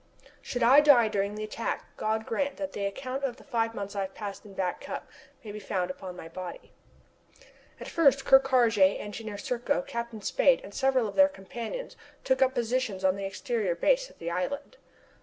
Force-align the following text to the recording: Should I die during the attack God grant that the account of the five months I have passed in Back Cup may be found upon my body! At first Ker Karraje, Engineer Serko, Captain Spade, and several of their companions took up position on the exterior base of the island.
Should 0.41 0.63
I 0.63 0.79
die 0.81 1.09
during 1.09 1.35
the 1.35 1.43
attack 1.43 1.95
God 1.95 2.25
grant 2.25 2.57
that 2.57 2.71
the 2.73 2.87
account 2.87 3.23
of 3.23 3.35
the 3.37 3.43
five 3.43 3.75
months 3.75 3.95
I 3.95 4.01
have 4.01 4.15
passed 4.15 4.43
in 4.45 4.55
Back 4.55 4.81
Cup 4.81 5.07
may 5.43 5.51
be 5.51 5.59
found 5.59 5.91
upon 5.91 6.15
my 6.15 6.27
body! 6.27 6.71
At 7.79 7.87
first 7.87 8.25
Ker 8.25 8.39
Karraje, 8.39 8.99
Engineer 8.99 9.37
Serko, 9.37 9.83
Captain 9.83 10.23
Spade, 10.23 10.61
and 10.63 10.73
several 10.73 11.07
of 11.07 11.13
their 11.15 11.29
companions 11.29 11.95
took 12.23 12.41
up 12.41 12.55
position 12.55 13.05
on 13.05 13.15
the 13.15 13.25
exterior 13.25 13.75
base 13.75 14.09
of 14.09 14.17
the 14.17 14.31
island. 14.31 14.77